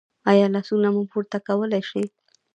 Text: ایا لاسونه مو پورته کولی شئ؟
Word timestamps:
ایا 0.31 0.45
لاسونه 0.53 0.87
مو 0.95 1.01
پورته 1.11 1.37
کولی 1.47 1.81
شئ؟ 1.89 2.03